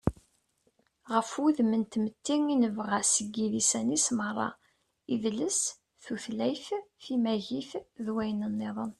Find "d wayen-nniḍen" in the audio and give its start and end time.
8.05-8.89